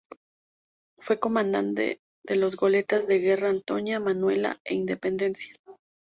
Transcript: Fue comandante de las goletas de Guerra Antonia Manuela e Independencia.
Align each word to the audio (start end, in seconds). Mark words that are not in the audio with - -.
Fue 0.97 1.19
comandante 1.19 2.01
de 2.25 2.35
las 2.35 2.55
goletas 2.55 3.05
de 3.07 3.19
Guerra 3.19 3.49
Antonia 3.51 3.99
Manuela 3.99 4.59
e 4.63 4.73
Independencia. 4.73 5.53